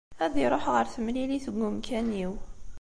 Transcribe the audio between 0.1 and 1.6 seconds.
Ad iruḥ ɣer temlilit